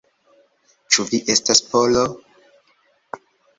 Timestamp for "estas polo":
1.35-2.07